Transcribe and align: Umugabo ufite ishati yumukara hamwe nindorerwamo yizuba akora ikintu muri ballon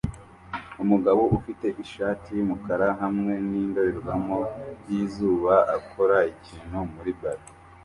Umugabo 0.83 1.21
ufite 1.37 1.67
ishati 1.83 2.29
yumukara 2.37 2.87
hamwe 3.01 3.33
nindorerwamo 3.49 4.37
yizuba 4.89 5.55
akora 5.77 6.17
ikintu 6.33 6.77
muri 6.93 7.11
ballon 7.21 7.51